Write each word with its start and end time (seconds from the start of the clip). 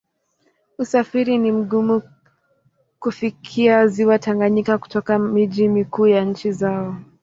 Usafiri 0.79 1.37
ni 1.37 1.51
mgumu 1.51 2.01
kufikia 2.99 3.87
Ziwa 3.87 4.19
Tanganyika 4.19 4.77
kutoka 4.77 5.19
miji 5.19 5.67
mikuu 5.67 6.07
ya 6.07 6.25
nchi 6.25 6.51
zao. 6.51 6.95